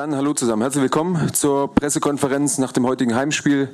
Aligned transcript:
Dann 0.00 0.16
hallo 0.16 0.32
zusammen. 0.32 0.62
Herzlich 0.62 0.80
willkommen 0.80 1.30
zur 1.34 1.74
Pressekonferenz 1.74 2.56
nach 2.56 2.72
dem 2.72 2.86
heutigen 2.86 3.14
Heimspiel 3.14 3.68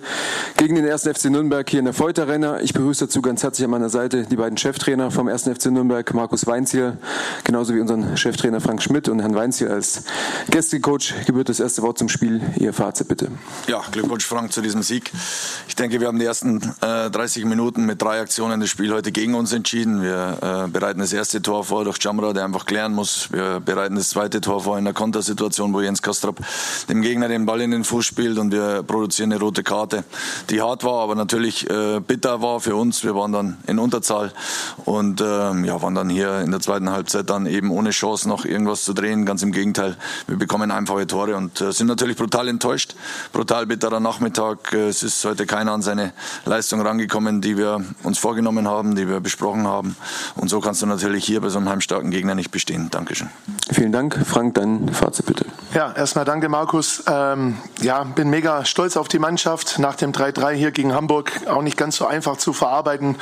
gegen 0.57 0.75
den 0.75 0.91
1. 0.91 1.03
FC 1.03 1.27
Nürnberg 1.27 1.71
hier 1.71 1.79
in 1.79 1.85
der 1.85 1.95
Arena. 1.97 2.61
Ich 2.63 2.73
begrüße 2.73 3.05
dazu 3.05 3.23
ganz 3.23 3.45
herzlich 3.45 3.65
an 3.65 3.71
meiner 3.71 3.91
Seite 3.91 4.25
die 4.25 4.35
beiden 4.35 4.59
Cheftrainer 4.59 5.13
vom 5.13 5.29
1. 5.29 5.45
FC 5.45 5.67
Nürnberg, 5.67 6.13
Markus 6.15 6.45
Weinziel, 6.49 6.99
genauso 7.45 7.77
wie 7.77 7.81
unseren 7.81 8.17
Cheftrainer 8.17 8.61
Frank 8.61 8.83
Schmidt 8.83 9.09
und 9.09 9.21
Herrn 9.21 9.37
Weinziel 9.37 9.69
als 9.69 10.03
Gästecoach. 10.51 11.15
Gebührt 11.27 11.49
das 11.49 11.61
erste 11.61 11.83
Wort 11.83 11.97
zum 11.97 12.09
Spiel. 12.09 12.41
Ihr 12.57 12.73
Fazit 12.73 13.07
bitte. 13.07 13.31
Ja, 13.69 13.83
Glückwunsch 13.93 14.27
Frank 14.27 14.53
zu 14.53 14.63
diesem 14.63 14.83
Sieg. 14.83 15.13
Ich 15.69 15.77
denke, 15.77 16.01
wir 16.01 16.09
haben 16.09 16.19
die 16.19 16.25
ersten 16.25 16.61
äh, 16.81 17.09
30 17.09 17.45
Minuten 17.45 17.87
mit 17.87 18.03
drei 18.03 18.21
Aktionen 18.21 18.59
das 18.59 18.69
Spiel 18.69 18.93
heute 18.93 19.13
gegen 19.13 19.37
uns 19.37 19.53
entschieden. 19.53 20.03
Wir 20.03 20.39
äh, 20.43 20.69
bereiten 20.69 20.99
das 20.99 21.13
erste 21.13 21.41
Tor 21.41 21.63
vor 21.63 21.85
durch 21.85 21.99
Jamra, 22.01 22.33
der 22.33 22.47
einfach 22.47 22.67
klären 22.67 22.95
muss. 22.95 23.31
Wir 23.31 23.61
bereiten 23.61 23.95
das 23.95 24.09
zweite 24.09 24.41
Tor 24.41 24.65
vor 24.65 24.77
in 24.77 24.85
der 24.85 24.93
Kontersituation, 24.93 25.73
wo 25.73 25.81
Jens 25.81 26.03
Kastrop 26.17 26.41
dem 26.89 27.03
Gegner 27.03 27.29
den 27.29 27.45
Ball 27.45 27.61
in 27.61 27.71
den 27.71 27.85
Fuß 27.85 28.05
spielt 28.05 28.39
und 28.39 28.51
wir 28.51 28.83
produzieren 28.83 29.33
eine 29.33 29.41
rote 29.41 29.63
Karte, 29.63 30.05
die 30.49 30.63
hart 30.63 30.83
war, 30.83 31.03
aber 31.03 31.15
natürlich 31.15 31.69
äh, 31.69 32.01
bitter 32.01 32.41
war 32.41 32.61
für 32.61 32.75
uns. 32.75 33.05
Wir 33.05 33.15
waren 33.15 33.33
dann 33.33 33.59
in 33.67 33.79
Unterzahl 33.79 34.33
und 34.87 35.21
äh, 35.21 35.25
ja, 35.25 35.83
waren 35.83 35.95
dann 35.95 36.09
hier 36.09 36.41
in 36.41 36.51
der 36.51 36.61
zweiten 36.61 36.91
Halbzeit 36.91 37.29
dann 37.29 37.45
eben 37.45 37.71
ohne 37.71 37.91
Chance 37.91 38.29
noch 38.29 38.47
irgendwas 38.47 38.85
zu 38.85 38.95
drehen. 38.95 39.27
Ganz 39.27 39.43
im 39.43 39.53
Gegenteil, 39.53 39.97
wir 40.27 40.39
bekommen 40.39 40.71
einfache 40.71 41.07
Tore 41.07 41.37
und 41.37 41.61
äh, 41.61 41.73
sind 41.73 41.89
natürlich 41.89 42.17
brutal 42.17 42.49
enttäuscht. 42.49 42.95
Brutal 43.33 43.67
bitterer 43.67 44.01
Nachmittag. 44.01 44.73
Äh, 44.73 44.89
es 44.89 45.03
ist 45.03 45.23
heute 45.25 45.45
keiner 45.45 45.73
an 45.73 45.83
seine 45.83 46.13
Leistung 46.47 46.81
rangekommen, 46.81 47.43
die 47.43 47.59
wir 47.59 47.85
uns 48.05 48.19
vorgenommen 48.19 48.67
haben, 48.67 48.95
die 48.95 49.07
wir 49.07 49.21
besprochen 49.21 49.67
haben. 49.67 49.97
Und 50.37 50.49
so 50.49 50.61
kannst 50.61 50.81
du 50.81 50.87
natürlich 50.87 51.27
hier 51.27 51.43
bei 51.43 51.51
so 51.51 51.59
einem 51.59 51.69
heimstarken 51.69 52.11
Gegner 52.11 52.35
nicht 52.35 52.51
bestehen. 52.51 52.89
Dankeschön. 52.91 53.29
Vielen 53.71 53.93
Dank. 53.93 54.19
Frank, 54.25 54.55
dein 54.55 54.89
Fazit 54.89 55.27
bitte. 55.27 55.45
Ja, 55.75 55.93
erstmal 55.97 56.25
danke 56.25 56.49
Markus. 56.49 57.03
Ähm, 57.09 57.57
ja, 57.87 58.03
bin 58.03 58.31
mega 58.31 58.65
stolz 58.65 58.97
auf 58.97 59.07
die 59.07 59.21
Mannschaft. 59.21 59.79
Nach 59.79 59.95
dem 59.95 60.11
3-3 60.11 60.55
hier 60.55 60.73
gegen 60.73 60.93
Hamburg 60.93 61.31
auch 61.47 61.63
nicht 61.63 61.77
ganz 61.77 61.95
so 61.95 62.05
einfach 62.05 62.37
zu 62.37 62.53
verarbeiten. 62.53 63.15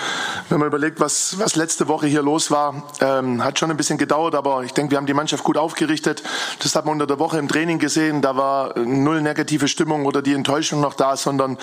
Wenn 0.49 0.59
man 0.59 0.69
überlegt, 0.69 1.01
was, 1.01 1.39
was 1.39 1.55
letzte 1.55 1.87
Woche 1.87 2.07
hier 2.07 2.23
los 2.23 2.51
war, 2.51 2.83
ähm, 3.03 3.45
hat 3.45 3.59
schon 3.59 3.71
ein 3.71 3.77
bisschen 3.77 3.99
gedauert, 3.99 4.35
aber 4.35 4.65
ich 4.65 4.73
denke, 4.73 4.93
wir 4.93 4.97
haben 4.97 5.05
die 5.05 5.13
Mannschaft 5.13 5.45
gut 5.45 5.59
aufgerichtet. 5.59 6.23
Das 6.61 6.75
hat 6.75 6.87
man 6.87 6.93
unter 6.93 7.07
der 7.07 7.19
Woche 7.19 7.37
im 7.37 7.47
Training 7.47 7.79
gesehen. 7.79 8.23
Da 8.23 8.39
war 8.39 8.79
null 8.79 9.21
negative 9.21 9.69
Stimmung 9.69 10.07
oder 10.07 10.23
die 10.23 10.33
Enttäuschung 10.33 10.81
noch 10.81 10.95
da, 10.95 11.19
sondern 11.19 11.59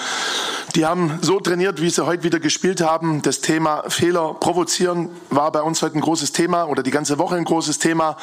die 0.76 0.86
haben 0.86 1.18
so 1.24 1.40
trainiert, 1.40 1.82
wie 1.82 1.90
sie 1.90 2.06
heute 2.06 2.22
wieder 2.22 2.40
gespielt 2.40 2.82
haben. 2.82 3.24
Das 3.24 3.42
Thema 3.42 3.84
Fehler 3.88 4.36
provozieren 4.36 5.10
war 5.32 5.52
bei 5.52 5.64
uns 5.64 5.82
heute 5.82 5.98
ein 5.98 6.02
großes 6.02 6.34
Thema 6.34 6.66
oder 6.66 6.84
die 6.84 6.92
ganze 6.92 7.18
Woche 7.18 7.36
ein 7.36 7.46
großes 7.46 7.80
Thema. 7.80 8.16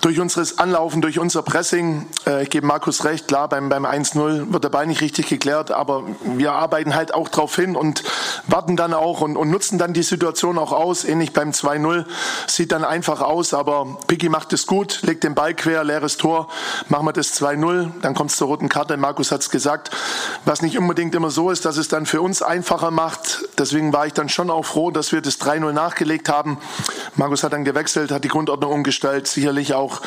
Durch 0.00 0.20
unseres 0.20 0.58
Anlaufen, 0.58 1.02
durch 1.02 1.18
unser 1.18 1.42
Pressing, 1.42 2.06
äh, 2.24 2.44
ich 2.44 2.50
gebe 2.50 2.68
Markus 2.68 3.04
recht, 3.04 3.26
klar, 3.26 3.48
beim, 3.48 3.68
beim 3.68 3.84
1-0 4.14 4.52
wird 4.52 4.70
Ball 4.72 4.86
nicht 4.86 5.00
richtig 5.00 5.28
geklärt, 5.28 5.70
aber 5.70 6.04
wir 6.24 6.52
arbeiten 6.52 6.94
halt 6.94 7.14
auch 7.14 7.28
drauf 7.28 7.54
hin 7.56 7.76
und 7.76 8.02
warten 8.46 8.76
dann 8.76 8.94
auch 8.94 9.20
und, 9.20 9.36
und 9.36 9.50
nutzen 9.50 9.78
dann 9.78 9.92
die 9.92 10.02
Situation 10.02 10.58
auch 10.58 10.72
aus. 10.72 11.04
Ähnlich 11.04 11.32
beim 11.32 11.50
2-0 11.50 12.04
sieht 12.46 12.72
dann 12.72 12.84
einfach 12.84 13.20
aus, 13.20 13.54
aber 13.54 13.98
Piggy 14.06 14.28
macht 14.28 14.52
es 14.52 14.66
gut, 14.66 15.00
legt 15.02 15.24
den 15.24 15.34
Ball 15.34 15.54
quer, 15.54 15.84
leeres 15.84 16.16
Tor, 16.16 16.48
machen 16.88 17.06
wir 17.06 17.12
das 17.12 17.40
2-0, 17.40 17.90
dann 18.00 18.14
kommt 18.14 18.30
es 18.30 18.36
zur 18.36 18.48
roten 18.48 18.68
Karte, 18.68 18.96
Markus 18.96 19.30
hat 19.30 19.42
es 19.42 19.50
gesagt, 19.50 19.90
was 20.44 20.62
nicht 20.62 20.78
unbedingt 20.78 21.14
immer 21.14 21.30
so 21.30 21.50
ist, 21.50 21.64
dass 21.64 21.76
es 21.76 21.88
dann 21.88 22.06
für 22.06 22.22
uns 22.22 22.42
einfacher 22.42 22.90
macht. 22.90 23.44
Deswegen 23.58 23.92
war 23.92 24.06
ich 24.06 24.12
dann 24.12 24.28
schon 24.28 24.50
auch 24.50 24.64
froh, 24.64 24.90
dass 24.90 25.12
wir 25.12 25.20
das 25.20 25.40
3-0 25.40 25.72
nachgelegt 25.72 26.28
haben. 26.28 26.58
Markus 27.16 27.42
hat 27.44 27.52
dann 27.52 27.64
gewechselt, 27.64 28.10
hat 28.10 28.24
die 28.24 28.28
Grundordnung 28.28 28.72
umgestellt, 28.72 29.26
sicherlich 29.28 29.74
auch 29.74 30.00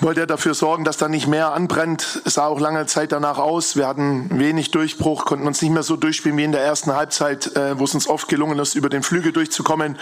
wollte 0.00 0.20
er 0.20 0.26
dafür 0.26 0.54
sorgen, 0.54 0.84
dass 0.84 0.96
da 0.96 1.08
nicht 1.08 1.26
mehr 1.26 1.52
anbrennt. 1.52 2.22
Es 2.24 2.34
sah 2.34 2.46
auch 2.46 2.60
lange 2.60 2.86
Zeit 2.86 3.12
danach 3.12 3.38
aus. 3.38 3.76
Wir 3.76 3.86
hatten 3.86 4.38
wenig 4.38 4.70
Durchbruch, 4.70 5.24
konnten 5.24 5.46
uns 5.46 5.60
nicht 5.60 5.72
mehr 5.72 5.82
so 5.82 5.96
durchspielen 5.96 6.38
wie 6.38 6.44
in 6.44 6.52
der 6.52 6.62
ersten 6.62 6.94
Halbzeit, 6.94 7.56
äh, 7.56 7.78
wo 7.78 7.84
es 7.84 7.94
uns 7.94 8.08
oft 8.08 8.28
gelungen 8.28 8.58
ist, 8.58 8.74
über 8.74 8.88
den 8.88 9.02
Flügel 9.02 9.32
durchzukommen. 9.32 9.98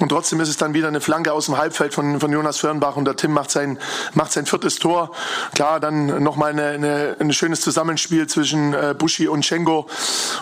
Und 0.00 0.10
trotzdem 0.10 0.40
ist 0.40 0.48
es 0.48 0.56
dann 0.56 0.74
wieder 0.74 0.88
eine 0.88 1.00
Flanke 1.00 1.32
aus 1.32 1.46
dem 1.46 1.56
Halbfeld 1.56 1.94
von, 1.94 2.20
von 2.20 2.30
Jonas 2.30 2.58
Fürnbach 2.58 2.96
und 2.96 3.04
der 3.06 3.16
Tim 3.16 3.32
macht 3.32 3.50
sein, 3.50 3.78
macht 4.14 4.32
sein 4.32 4.46
viertes 4.46 4.78
Tor. 4.78 5.12
Klar, 5.54 5.80
dann 5.80 6.22
nochmal 6.22 6.50
eine, 6.50 6.66
eine, 6.66 7.16
ein 7.18 7.32
schönes 7.32 7.60
Zusammenspiel 7.62 8.26
zwischen 8.26 8.74
äh, 8.74 8.94
Buschi 8.96 9.28
und 9.28 9.44
Schengo. 9.44 9.86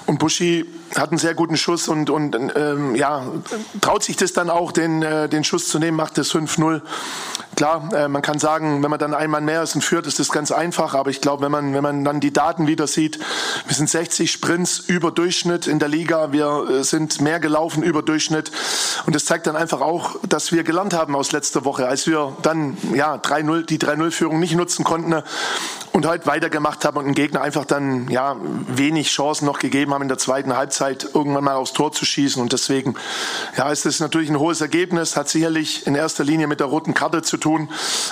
Und 0.07 0.19
Buschi 0.19 0.67
hat 0.97 1.11
einen 1.11 1.19
sehr 1.19 1.35
guten 1.35 1.57
Schuss 1.57 1.89
und, 1.89 2.11
und 2.11 2.37
ähm, 2.57 2.95
ja, 2.95 3.27
traut 3.81 4.03
sich 4.03 4.17
das 4.17 4.33
dann 4.33 4.51
auch, 4.51 4.73
den, 4.73 5.03
äh, 5.03 5.29
den 5.29 5.45
Schuss 5.45 5.69
zu 5.69 5.79
nehmen, 5.79 5.97
macht 5.97 6.19
das 6.19 6.33
5-0. 6.33 6.81
Klar, 7.57 7.89
äh, 7.95 8.07
man 8.07 8.21
kann 8.21 8.39
sagen, 8.39 8.83
wenn 8.83 8.91
man 8.91 8.99
dann 8.99 9.15
ein 9.15 9.31
Mann 9.31 9.47
mehr 9.47 9.63
ist 9.63 9.75
und 9.75 9.81
führt, 9.81 10.07
ist 10.07 10.19
das 10.19 10.31
ganz 10.31 10.53
einfach. 10.53 10.95
Aber 10.95 11.09
ich 11.09 11.23
glaube, 11.23 11.43
wenn 11.43 11.51
man, 11.51 11.73
wenn 11.73 11.83
man 11.83 12.05
dann 12.05 12.21
die 12.21 12.31
Daten 12.31 12.67
wieder 12.67 12.87
sieht, 12.87 13.19
wir 13.67 13.75
sind 13.75 13.89
60 13.89 14.31
Sprints 14.31 14.79
über 14.79 15.11
Durchschnitt 15.11 15.67
in 15.67 15.79
der 15.79 15.89
Liga. 15.89 16.33
Wir 16.33 16.67
äh, 16.69 16.85
sind 16.85 17.23
mehr 17.23 17.41
gelaufen 17.41 17.83
über 17.83 18.03
Durchschnitt. 18.03 18.53
Und 19.07 19.17
das 19.17 19.25
zeigt 19.25 19.47
dann 19.47 19.57
einfach 19.57 19.81
auch, 19.81 20.17
dass 20.29 20.53
wir 20.53 20.65
gelernt 20.65 20.93
haben 20.93 21.17
aus 21.17 21.33
letzter 21.33 21.65
Woche, 21.65 21.89
als 21.89 22.07
wir 22.07 22.37
dann 22.43 22.77
ja 22.93 23.15
3-0, 23.15 23.65
die 23.65 23.79
3-0-Führung 23.79 24.39
nicht 24.39 24.55
nutzen 24.55 24.85
konnten 24.85 25.23
und 25.97 26.05
heute 26.05 26.27
weitergemacht 26.27 26.85
haben 26.85 26.99
und 26.99 27.07
den 27.07 27.15
Gegner 27.15 27.41
einfach 27.41 27.65
dann 27.65 28.11
ja 28.11 28.37
wenig 28.69 29.09
Chancen 29.09 29.47
noch 29.47 29.59
gegeben 29.59 29.95
haben 29.95 30.03
in 30.03 30.09
der 30.09 30.19
zweiten 30.19 30.55
Halbzeit 30.55 31.09
irgendwann 31.15 31.43
mal 31.43 31.55
aufs 31.55 31.73
Tor 31.73 31.91
zu 31.91 32.05
schießen. 32.05 32.43
Und 32.43 32.53
deswegen 32.53 32.97
ja, 33.57 33.71
ist 33.71 33.87
es 33.87 33.99
natürlich 33.99 34.29
ein 34.29 34.39
hohes 34.39 34.61
Ergebnis, 34.61 35.17
hat 35.17 35.31
sicherlich 35.31 35.87
in 35.87 35.95
erster 35.95 36.23
Linie 36.23 36.49
mit 36.49 36.61
der 36.61 36.67
roten 36.67 36.93
Karte 36.93 37.23
zu 37.23 37.39
tun. 37.39 37.71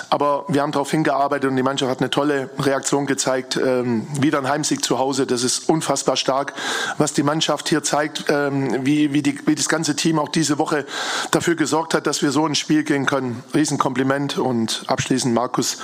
Aber 0.08 0.46
wir 0.48 0.62
haben 0.62 0.72
darauf 0.72 0.90
hingearbeitet 0.90 1.50
und 1.50 1.56
die 1.56 1.62
Mannschaft 1.62 1.90
hat 1.90 2.00
eine 2.00 2.08
tolle 2.08 2.48
Reaktion 2.58 3.04
gezeigt. 3.04 3.58
Ähm, 3.58 4.06
wieder 4.18 4.38
ein 4.38 4.48
Heimsieg 4.48 4.82
zu 4.82 4.98
Hause, 4.98 5.26
das 5.26 5.42
ist 5.42 5.68
unfassbar 5.68 6.16
stark, 6.16 6.54
was 6.96 7.12
die 7.12 7.22
Mannschaft 7.22 7.68
hier 7.68 7.82
zeigt, 7.82 8.24
ähm, 8.30 8.86
wie, 8.86 9.12
wie, 9.12 9.20
die, 9.20 9.46
wie 9.46 9.56
das 9.56 9.68
ganze 9.68 9.94
Team 9.94 10.18
auch 10.18 10.30
diese 10.30 10.56
Woche 10.56 10.86
dafür 11.32 11.54
gesorgt 11.54 11.92
hat, 11.92 12.06
dass 12.06 12.22
wir 12.22 12.30
so 12.30 12.46
ins 12.46 12.56
Spiel 12.56 12.82
gehen 12.82 13.04
können. 13.04 13.44
Riesenkompliment 13.52 14.38
und 14.38 14.84
abschließend 14.86 15.34
Markus 15.34 15.76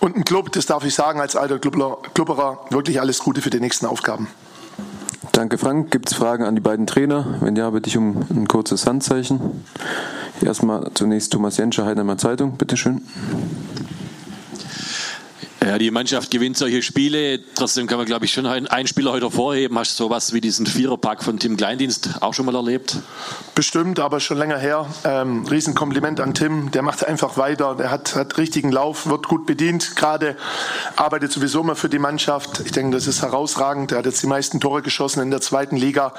und 0.00 0.16
ein 0.16 0.24
Club, 0.24 0.50
das 0.50 0.66
darf 0.66 0.84
ich 0.84 0.96
sagen 0.96 1.20
als 1.20 1.36
alter 1.44 1.58
Klubberer, 1.58 2.60
wirklich 2.70 3.00
alles 3.00 3.18
Gute 3.18 3.42
für 3.42 3.50
die 3.50 3.60
nächsten 3.60 3.86
Aufgaben. 3.86 4.28
Danke, 5.32 5.58
Frank. 5.58 5.90
Gibt 5.90 6.10
es 6.10 6.16
Fragen 6.16 6.44
an 6.44 6.54
die 6.54 6.60
beiden 6.60 6.86
Trainer? 6.86 7.38
Wenn 7.40 7.56
ja, 7.56 7.68
bitte 7.70 7.88
ich 7.88 7.96
um 7.96 8.24
ein 8.30 8.48
kurzes 8.48 8.86
Handzeichen. 8.86 9.64
Erstmal 10.40 10.90
zunächst 10.94 11.32
Thomas 11.32 11.56
Jenscher, 11.56 11.84
Heidelberger 11.84 12.18
Zeitung. 12.18 12.56
Bitte 12.56 12.76
schön. 12.76 13.02
Ja, 15.64 15.78
die 15.78 15.90
Mannschaft 15.90 16.30
gewinnt 16.30 16.58
solche 16.58 16.82
Spiele. 16.82 17.40
Trotzdem 17.54 17.86
kann 17.86 17.96
man, 17.96 18.04
glaube 18.04 18.26
ich, 18.26 18.32
schon 18.32 18.44
einen 18.44 18.86
Spieler 18.86 19.12
heute 19.12 19.24
hervorheben. 19.24 19.78
Hast 19.78 19.98
du 19.98 20.04
sowas 20.04 20.34
wie 20.34 20.42
diesen 20.42 20.66
Viererpack 20.66 21.24
von 21.24 21.38
Tim 21.38 21.56
Kleindienst 21.56 22.20
auch 22.20 22.34
schon 22.34 22.44
mal 22.44 22.54
erlebt? 22.54 22.98
Bestimmt, 23.54 23.98
aber 23.98 24.20
schon 24.20 24.36
länger 24.36 24.58
her. 24.58 24.86
Ähm, 25.04 25.46
Riesenkompliment 25.46 26.20
an 26.20 26.34
Tim. 26.34 26.70
Der 26.70 26.82
macht 26.82 27.06
einfach 27.06 27.38
weiter. 27.38 27.76
Der 27.76 27.90
hat, 27.90 28.14
hat 28.14 28.36
richtigen 28.36 28.70
Lauf, 28.72 29.06
wird 29.06 29.26
gut 29.26 29.46
bedient 29.46 29.96
gerade, 29.96 30.36
arbeitet 30.96 31.32
sowieso 31.32 31.62
immer 31.62 31.76
für 31.76 31.88
die 31.88 31.98
Mannschaft. 31.98 32.60
Ich 32.66 32.72
denke, 32.72 32.94
das 32.94 33.06
ist 33.06 33.22
herausragend. 33.22 33.92
Er 33.92 33.98
hat 33.98 34.04
jetzt 34.04 34.22
die 34.22 34.26
meisten 34.26 34.60
Tore 34.60 34.82
geschossen 34.82 35.22
in 35.22 35.30
der 35.30 35.40
zweiten 35.40 35.76
Liga. 35.76 36.12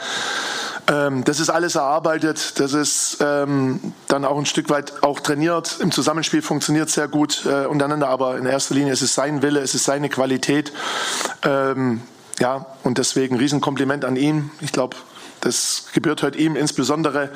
Ähm, 0.88 1.23
das 1.23 1.40
ist 1.40 1.50
alles 1.50 1.75
erarbeitet, 1.75 2.59
das 2.59 2.73
ist 2.73 3.18
ähm, 3.19 3.94
dann 4.07 4.23
auch 4.23 4.38
ein 4.38 4.46
Stück 4.46 4.69
weit 4.69 5.03
auch 5.03 5.19
trainiert. 5.19 5.78
Im 5.79 5.91
Zusammenspiel 5.91 6.41
funktioniert 6.41 6.90
sehr 6.90 7.07
gut 7.07 7.46
äh, 7.46 7.66
untereinander, 7.66 8.07
aber 8.07 8.38
in 8.38 8.46
erster 8.46 8.75
Linie 8.75 8.94
ist 8.94 9.01
es 9.01 9.16
sein 9.16 9.41
Wille, 9.41 9.62
es 9.62 9.74
ist 9.74 9.85
seine 9.85 10.09
Qualität. 10.09 10.72
Ähm, 11.44 12.01
ja, 12.40 12.66
und 12.84 12.97
deswegen 12.97 13.38
Riesenkompliment 13.38 14.06
an 14.06 14.16
ihn. 14.16 14.51
Ich 14.62 14.72
glaube, 14.72 14.95
das 15.41 15.85
gebührt 15.94 16.22
heute 16.22 16.38
ihm 16.38 16.56
insbesondere 16.56 17.31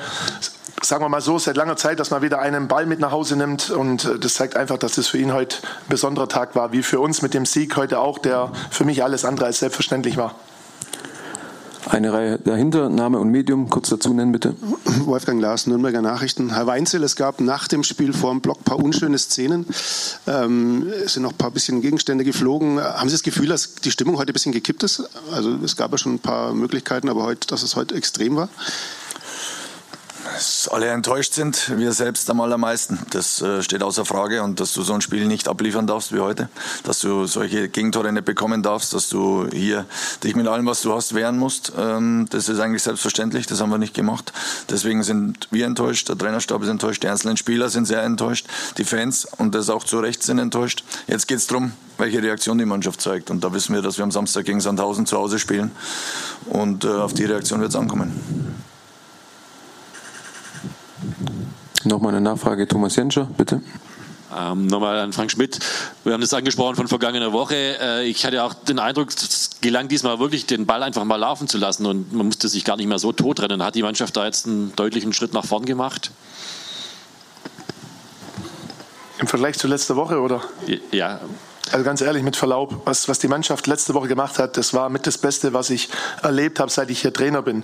sagen 0.81 1.03
wir 1.03 1.09
mal 1.09 1.21
so, 1.21 1.37
seit 1.37 1.57
langer 1.57 1.75
Zeit, 1.75 1.99
dass 1.99 2.09
man 2.09 2.21
wieder 2.21 2.39
einen 2.39 2.67
Ball 2.67 2.85
mit 2.85 2.99
nach 2.99 3.11
Hause 3.11 3.35
nimmt. 3.35 3.69
Und 3.69 4.05
äh, 4.05 4.19
das 4.19 4.35
zeigt 4.35 4.55
einfach, 4.55 4.77
dass 4.77 4.97
es 4.97 5.07
für 5.07 5.17
ihn 5.17 5.33
heute 5.33 5.57
ein 5.57 5.89
besonderer 5.89 6.27
Tag 6.27 6.55
war, 6.55 6.71
wie 6.71 6.83
für 6.83 6.99
uns 6.99 7.21
mit 7.21 7.33
dem 7.33 7.45
Sieg 7.45 7.75
heute 7.75 7.99
auch, 7.99 8.17
der 8.19 8.51
für 8.71 8.85
mich 8.85 9.03
alles 9.03 9.25
andere 9.25 9.47
als 9.47 9.59
selbstverständlich 9.59 10.17
war. 10.17 10.35
Eine 11.85 12.11
Reihe 12.11 12.39
dahinter, 12.39 12.89
Name 12.89 13.19
und 13.19 13.29
Medium, 13.29 13.69
kurz 13.69 13.89
dazu 13.89 14.13
nennen 14.13 14.31
bitte. 14.31 14.55
Wolfgang 15.05 15.41
Lars, 15.41 15.65
Nürnberger 15.65 16.01
Nachrichten. 16.01 16.53
Herr 16.53 16.67
Weinzel, 16.67 17.03
es 17.03 17.15
gab 17.15 17.39
nach 17.39 17.67
dem 17.67 17.83
Spiel 17.83 18.11
vor 18.11 18.31
dem 18.31 18.41
Block 18.41 18.59
ein 18.59 18.63
paar 18.63 18.79
unschöne 18.79 19.17
Szenen. 19.17 19.65
Ähm, 20.27 20.87
es 21.05 21.13
sind 21.13 21.23
noch 21.23 21.31
ein 21.31 21.37
paar 21.37 21.51
bisschen 21.51 21.81
Gegenstände 21.81 22.25
geflogen. 22.25 22.81
Haben 22.81 23.07
Sie 23.09 23.15
das 23.15 23.23
Gefühl, 23.23 23.47
dass 23.47 23.75
die 23.75 23.91
Stimmung 23.91 24.17
heute 24.17 24.31
ein 24.31 24.33
bisschen 24.33 24.51
gekippt 24.51 24.83
ist? 24.83 25.03
Also 25.31 25.55
es 25.63 25.77
gab 25.77 25.91
ja 25.91 25.97
schon 25.97 26.15
ein 26.15 26.19
paar 26.19 26.53
Möglichkeiten, 26.53 27.07
aber 27.07 27.23
heute, 27.23 27.47
dass 27.47 27.63
es 27.63 27.75
heute 27.75 27.95
extrem 27.95 28.35
war? 28.35 28.49
Alle 30.71 30.87
enttäuscht 30.87 31.33
sind, 31.33 31.77
wir 31.77 31.91
selbst 31.91 32.29
am 32.29 32.41
allermeisten. 32.41 32.99
Das 33.09 33.41
äh, 33.41 33.61
steht 33.61 33.83
außer 33.83 34.05
Frage 34.05 34.43
und 34.43 34.59
dass 34.59 34.73
du 34.73 34.83
so 34.83 34.93
ein 34.93 35.01
Spiel 35.01 35.25
nicht 35.25 35.47
abliefern 35.47 35.87
darfst 35.87 36.13
wie 36.13 36.19
heute, 36.19 36.49
dass 36.83 36.99
du 36.99 37.25
solche 37.25 37.69
Gegentore 37.69 38.11
nicht 38.11 38.25
bekommen 38.25 38.63
darfst, 38.63 38.93
dass 38.93 39.09
du 39.09 39.47
hier 39.51 39.85
dich 40.23 40.35
mit 40.35 40.47
allem, 40.47 40.65
was 40.65 40.81
du 40.81 40.93
hast, 40.93 41.13
wehren 41.13 41.37
musst. 41.37 41.73
Ähm, 41.77 42.27
das 42.29 42.49
ist 42.49 42.59
eigentlich 42.59 42.83
selbstverständlich, 42.83 43.47
das 43.47 43.61
haben 43.61 43.69
wir 43.69 43.77
nicht 43.77 43.93
gemacht. 43.93 44.31
Deswegen 44.69 45.03
sind 45.03 45.47
wir 45.51 45.65
enttäuscht, 45.65 46.09
der 46.09 46.17
Trainerstab 46.17 46.63
ist 46.63 46.69
enttäuscht, 46.69 47.03
die 47.03 47.07
einzelnen 47.07 47.37
Spieler 47.37 47.69
sind 47.69 47.85
sehr 47.85 48.03
enttäuscht, 48.03 48.47
die 48.77 48.85
Fans 48.85 49.27
und 49.37 49.55
das 49.55 49.69
auch 49.69 49.83
zu 49.83 49.99
Recht 49.99 50.23
sind 50.23 50.39
enttäuscht. 50.39 50.83
Jetzt 51.07 51.27
geht 51.27 51.39
es 51.39 51.47
darum, 51.47 51.73
welche 51.97 52.21
Reaktion 52.23 52.57
die 52.57 52.65
Mannschaft 52.65 53.01
zeigt 53.01 53.29
und 53.29 53.43
da 53.43 53.53
wissen 53.53 53.75
wir, 53.75 53.81
dass 53.81 53.97
wir 53.97 54.03
am 54.03 54.11
Samstag 54.11 54.45
gegen 54.45 54.61
Sandhausen 54.61 55.05
zu 55.05 55.17
Hause 55.17 55.39
spielen 55.39 55.71
und 56.45 56.85
äh, 56.85 56.87
auf 56.87 57.13
die 57.13 57.25
Reaktion 57.25 57.61
wird 57.61 57.71
es 57.71 57.75
ankommen. 57.75 58.68
Nochmal 61.85 62.13
eine 62.13 62.21
Nachfrage, 62.21 62.67
Thomas 62.67 62.95
Jenscher, 62.95 63.27
bitte. 63.37 63.61
Ähm, 64.37 64.67
nochmal 64.67 64.99
an 64.99 65.11
Frank 65.11 65.31
Schmidt. 65.31 65.59
Wir 66.03 66.13
haben 66.13 66.21
das 66.21 66.33
angesprochen 66.33 66.75
von 66.75 66.87
vergangener 66.87 67.33
Woche. 67.33 67.55
Äh, 67.55 68.05
ich 68.05 68.25
hatte 68.25 68.43
auch 68.43 68.53
den 68.53 68.77
Eindruck, 68.77 69.09
es 69.09 69.49
gelang 69.61 69.87
diesmal 69.87 70.19
wirklich, 70.19 70.45
den 70.45 70.65
Ball 70.65 70.83
einfach 70.83 71.03
mal 71.03 71.15
laufen 71.15 71.47
zu 71.47 71.57
lassen 71.57 71.85
und 71.85 72.13
man 72.13 72.27
musste 72.27 72.47
sich 72.47 72.63
gar 72.63 72.77
nicht 72.77 72.87
mehr 72.87 72.99
so 72.99 73.11
totrennen. 73.11 73.63
Hat 73.63 73.75
die 73.75 73.81
Mannschaft 73.81 74.15
da 74.17 74.25
jetzt 74.25 74.45
einen 74.45 74.75
deutlichen 74.75 75.13
Schritt 75.13 75.33
nach 75.33 75.45
vorn 75.45 75.65
gemacht? 75.65 76.11
Im 79.19 79.27
Vergleich 79.27 79.57
zu 79.57 79.67
letzter 79.67 79.95
Woche, 79.95 80.19
oder? 80.19 80.41
Ja. 80.91 81.19
Also 81.71 81.85
ganz 81.85 82.01
ehrlich, 82.01 82.23
mit 82.23 82.35
Verlaub, 82.35 82.81
was, 82.85 83.07
was 83.09 83.19
die 83.19 83.27
Mannschaft 83.27 83.67
letzte 83.67 83.93
Woche 83.93 84.07
gemacht 84.07 84.39
hat, 84.39 84.57
das 84.57 84.73
war 84.73 84.89
mit 84.89 85.05
das 85.05 85.17
Beste, 85.17 85.53
was 85.53 85.69
ich 85.69 85.89
erlebt 86.23 86.59
habe, 86.59 86.71
seit 86.71 86.89
ich 86.89 87.01
hier 87.01 87.13
Trainer 87.13 87.41
bin. 87.41 87.63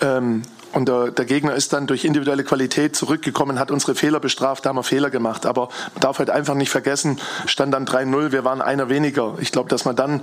Ähm, 0.00 0.42
und 0.76 0.88
der, 0.88 1.10
der, 1.10 1.24
Gegner 1.24 1.54
ist 1.54 1.72
dann 1.72 1.86
durch 1.86 2.04
individuelle 2.04 2.44
Qualität 2.44 2.94
zurückgekommen, 2.94 3.58
hat 3.58 3.70
unsere 3.70 3.94
Fehler 3.94 4.20
bestraft, 4.20 4.66
da 4.66 4.68
haben 4.68 4.76
wir 4.76 4.82
Fehler 4.82 5.08
gemacht. 5.08 5.46
Aber 5.46 5.70
man 5.94 6.00
darf 6.02 6.18
halt 6.18 6.28
einfach 6.28 6.54
nicht 6.54 6.68
vergessen, 6.68 7.18
stand 7.46 7.72
dann 7.72 7.86
3-0, 7.86 8.30
wir 8.30 8.44
waren 8.44 8.60
einer 8.60 8.90
weniger. 8.90 9.36
Ich 9.40 9.52
glaube, 9.52 9.70
dass 9.70 9.86
man 9.86 9.96
dann 9.96 10.22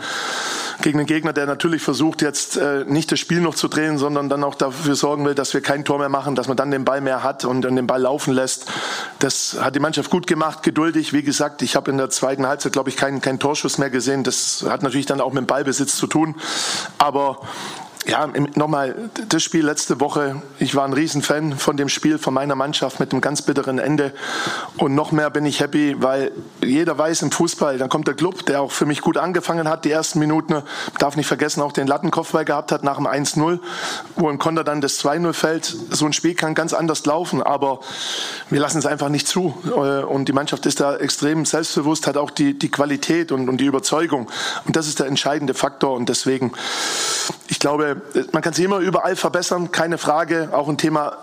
gegen 0.83 0.99
einen 0.99 1.07
Gegner, 1.07 1.33
der 1.33 1.47
natürlich 1.47 1.81
versucht, 1.81 2.21
jetzt 2.21 2.57
äh, 2.57 2.85
nicht 2.85 3.11
das 3.11 3.19
Spiel 3.19 3.41
noch 3.41 3.55
zu 3.55 3.67
drehen, 3.67 3.97
sondern 3.97 4.29
dann 4.29 4.43
auch 4.43 4.53
dafür 4.53 4.93
sorgen 4.93 5.25
will, 5.25 5.33
dass 5.33 5.55
wir 5.55 5.61
kein 5.61 5.85
Tor 5.85 5.97
mehr 5.97 6.09
machen, 6.09 6.35
dass 6.35 6.47
man 6.47 6.55
dann 6.55 6.69
den 6.69 6.85
Ball 6.85 7.01
mehr 7.01 7.23
hat 7.23 7.45
und, 7.45 7.65
und 7.65 7.75
den 7.75 7.87
Ball 7.87 8.01
laufen 8.01 8.31
lässt. 8.31 8.71
Das 9.17 9.57
hat 9.59 9.73
die 9.73 9.79
Mannschaft 9.79 10.11
gut 10.11 10.27
gemacht, 10.27 10.61
geduldig. 10.61 11.13
Wie 11.13 11.23
gesagt, 11.23 11.63
ich 11.63 11.75
habe 11.75 11.89
in 11.89 11.97
der 11.97 12.11
zweiten 12.11 12.45
Halbzeit, 12.45 12.73
glaube 12.73 12.91
ich, 12.91 12.95
keinen, 12.95 13.21
keinen 13.21 13.39
Torschuss 13.39 13.79
mehr 13.79 13.89
gesehen. 13.89 14.23
Das 14.23 14.63
hat 14.69 14.83
natürlich 14.83 15.07
dann 15.07 15.19
auch 15.19 15.33
mit 15.33 15.45
dem 15.45 15.47
Ballbesitz 15.47 15.95
zu 15.95 16.05
tun. 16.05 16.35
Aber 16.99 17.39
ja, 18.05 18.27
nochmal, 18.55 19.09
das 19.29 19.43
Spiel 19.43 19.65
letzte 19.65 19.99
Woche, 19.99 20.41
ich 20.59 20.75
war 20.75 20.83
ein 20.83 20.93
Riesenfan 20.93 21.57
von 21.57 21.77
dem 21.77 21.89
Spiel, 21.89 22.17
von 22.17 22.33
meiner 22.33 22.55
Mannschaft 22.55 22.99
mit 22.99 23.11
einem 23.11 23.21
ganz 23.21 23.41
bitteren 23.41 23.79
Ende. 23.79 24.13
Und 24.77 24.93
noch 24.93 25.11
mehr 25.11 25.29
bin 25.29 25.45
ich 25.45 25.61
happy, 25.61 25.95
weil 25.99 26.31
jeder 26.61 26.97
weiß 26.97 27.21
im 27.21 27.31
Fußball, 27.31 27.77
dann 27.77 27.89
kommt 27.89 28.07
der 28.07 28.15
Club, 28.15 28.45
der 28.45 28.61
auch 28.61 28.71
für 28.71 28.85
mich 28.85 29.01
gut 29.01 29.17
angefangen 29.17 29.69
hat, 29.69 29.85
die 29.85 29.91
ersten 29.91 30.19
Minuten, 30.19 30.63
darf 30.99 31.15
nicht 31.15 31.27
vergessen, 31.27 31.61
auch 31.61 31.71
den 31.71 31.87
Lattenkopfball 31.87 32.45
gehabt 32.45 32.71
hat 32.71 32.83
nach 32.83 32.97
dem 32.97 33.07
1-0, 33.07 33.59
wo 34.15 34.29
im 34.29 34.37
Konter 34.37 34.63
dann 34.63 34.81
das 34.81 35.03
2-0 35.03 35.33
fällt. 35.33 35.65
So 35.65 36.05
ein 36.05 36.13
Spiel 36.13 36.35
kann 36.35 36.55
ganz 36.55 36.73
anders 36.73 37.05
laufen, 37.05 37.41
aber 37.41 37.79
wir 38.49 38.59
lassen 38.59 38.79
es 38.79 38.85
einfach 38.85 39.09
nicht 39.09 39.27
zu. 39.27 39.47
Und 40.09 40.25
die 40.25 40.33
Mannschaft 40.33 40.65
ist 40.65 40.79
da 40.81 40.97
extrem 40.97 41.45
selbstbewusst, 41.45 42.07
hat 42.07 42.17
auch 42.17 42.31
die, 42.31 42.57
die 42.57 42.69
Qualität 42.69 43.31
und, 43.31 43.47
und 43.47 43.57
die 43.57 43.65
Überzeugung. 43.65 44.29
Und 44.65 44.75
das 44.75 44.87
ist 44.87 44.99
der 44.99 45.07
entscheidende 45.07 45.53
Faktor. 45.53 45.93
Und 45.95 46.09
deswegen, 46.09 46.51
glaube, 47.63 48.01
man 48.33 48.41
kann 48.41 48.51
sich 48.51 48.65
immer 48.65 48.79
überall 48.79 49.15
verbessern, 49.15 49.71
keine 49.71 49.97
Frage. 49.97 50.49
Auch 50.51 50.67
ein 50.67 50.77
Thema 50.77 51.17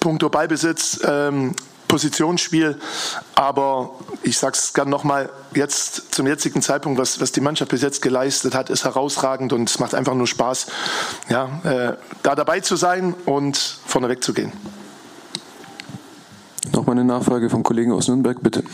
puncto 0.00 0.28
Ballbesitz, 0.28 1.00
ähm, 1.06 1.54
Positionsspiel. 1.86 2.80
Aber 3.36 3.92
ich 4.24 4.36
sage 4.36 4.56
es 4.56 4.74
gerne 4.74 4.90
nochmal, 4.90 5.30
jetzt 5.54 6.12
zum 6.12 6.26
jetzigen 6.26 6.62
Zeitpunkt, 6.62 6.98
was, 6.98 7.20
was 7.20 7.30
die 7.30 7.40
Mannschaft 7.40 7.70
bis 7.70 7.80
jetzt 7.80 8.02
geleistet 8.02 8.56
hat, 8.56 8.70
ist 8.70 8.84
herausragend 8.84 9.52
und 9.52 9.70
es 9.70 9.78
macht 9.78 9.94
einfach 9.94 10.14
nur 10.14 10.26
Spaß, 10.26 10.66
ja, 11.28 11.60
äh, 11.62 11.92
da 12.24 12.34
dabei 12.34 12.58
zu 12.58 12.74
sein 12.74 13.14
und 13.24 13.56
vorneweg 13.86 14.24
zu 14.24 14.34
gehen. 14.34 14.52
Nochmal 16.72 16.98
eine 16.98 17.04
Nachfrage 17.04 17.48
vom 17.50 17.62
Kollegen 17.62 17.92
aus 17.92 18.08
Nürnberg, 18.08 18.42
bitte. 18.42 18.64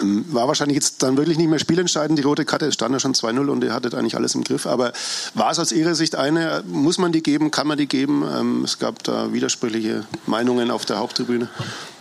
Ähm, 0.00 0.24
war 0.28 0.48
wahrscheinlich 0.48 0.76
jetzt 0.76 1.02
dann 1.02 1.16
wirklich 1.16 1.38
nicht 1.38 1.48
mehr 1.48 1.58
spielentscheidend. 1.58 2.18
Die 2.18 2.22
rote 2.22 2.44
Karte 2.44 2.70
stand 2.72 2.92
ja 2.92 3.00
schon 3.00 3.14
2-0 3.14 3.48
und 3.48 3.64
ihr 3.64 3.72
hattet 3.72 3.94
eigentlich 3.94 4.16
alles 4.16 4.34
im 4.34 4.44
Griff. 4.44 4.66
Aber 4.66 4.92
war 5.34 5.50
es 5.50 5.58
aus 5.58 5.72
Ihrer 5.72 5.94
Sicht 5.94 6.16
eine, 6.16 6.62
muss 6.66 6.98
man 6.98 7.12
die 7.12 7.22
geben, 7.22 7.50
kann 7.50 7.66
man 7.66 7.78
die 7.78 7.86
geben? 7.86 8.24
Ähm, 8.28 8.64
es 8.64 8.78
gab 8.78 9.02
da 9.04 9.32
widersprüchliche 9.32 10.04
Meinungen 10.26 10.70
auf 10.70 10.84
der 10.84 10.98
Haupttribüne. 10.98 11.48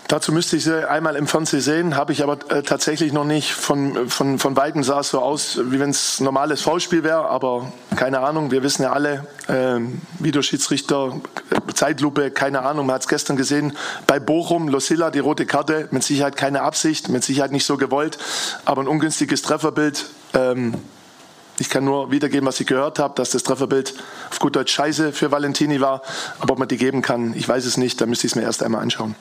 Dazu 0.07 0.31
müsste 0.31 0.55
ich 0.55 0.63
sie 0.63 0.87
einmal 0.87 1.15
im 1.15 1.25
Fernsehen 1.25 1.61
sehen, 1.61 1.95
habe 1.95 2.13
ich 2.13 2.21
aber 2.21 2.37
äh, 2.51 2.61
tatsächlich 2.61 3.11
noch 3.11 3.23
nicht. 3.23 3.53
Von, 3.53 4.07
von, 4.07 4.37
von 4.37 4.55
Weitem 4.55 4.83
sah 4.83 4.99
es 4.99 5.09
so 5.09 5.19
aus, 5.19 5.59
wie 5.71 5.79
wenn 5.79 5.89
es 5.89 6.19
normales 6.19 6.61
Foulspiel 6.61 7.03
wäre, 7.03 7.27
aber 7.27 7.71
keine 7.95 8.19
Ahnung. 8.19 8.51
Wir 8.51 8.61
wissen 8.61 8.83
ja 8.83 8.91
alle, 8.91 9.25
äh, 9.47 9.79
Videoschiedsrichter, 10.19 11.19
Zeitlupe, 11.73 12.29
keine 12.29 12.61
Ahnung. 12.61 12.85
Man 12.85 12.93
hat 12.93 13.01
es 13.01 13.07
gestern 13.07 13.35
gesehen 13.35 13.75
bei 14.05 14.19
Bochum, 14.19 14.67
Losilla, 14.67 15.09
die 15.09 15.19
rote 15.19 15.47
Karte, 15.47 15.87
mit 15.89 16.03
Sicherheit 16.03 16.37
keine 16.37 16.61
Absicht, 16.61 17.09
mit 17.09 17.23
Sicherheit 17.23 17.51
nicht 17.51 17.65
so 17.65 17.75
gewollt, 17.75 18.19
aber 18.63 18.81
ein 18.81 18.87
ungünstiges 18.87 19.41
Trefferbild. 19.41 20.05
Ähm, 20.35 20.75
ich 21.57 21.69
kann 21.69 21.83
nur 21.83 22.11
wiedergeben, 22.11 22.45
was 22.45 22.59
ich 22.59 22.67
gehört 22.67 22.99
habe, 22.99 23.15
dass 23.15 23.31
das 23.31 23.41
Trefferbild 23.41 23.95
auf 24.29 24.37
gut 24.37 24.55
Deutsch 24.55 24.73
scheiße 24.73 25.13
für 25.13 25.31
Valentini 25.31 25.81
war. 25.81 26.03
Aber 26.39 26.53
ob 26.53 26.59
man 26.59 26.67
die 26.67 26.77
geben 26.77 27.01
kann, 27.01 27.33
ich 27.33 27.47
weiß 27.47 27.65
es 27.65 27.77
nicht. 27.77 27.99
Da 28.01 28.05
müsste 28.05 28.27
ich 28.27 28.33
es 28.33 28.35
mir 28.35 28.43
erst 28.43 28.61
einmal 28.61 28.81
anschauen. 28.81 29.15